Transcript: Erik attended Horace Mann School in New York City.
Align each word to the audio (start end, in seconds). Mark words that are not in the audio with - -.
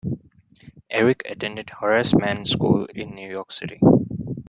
Erik 0.89 1.21
attended 1.29 1.69
Horace 1.69 2.15
Mann 2.15 2.43
School 2.45 2.87
in 2.87 3.11
New 3.13 3.29
York 3.29 3.51
City. 3.51 3.79